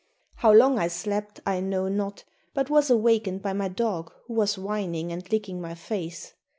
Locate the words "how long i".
0.37-0.87